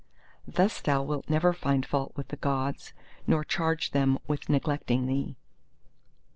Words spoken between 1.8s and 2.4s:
fault with the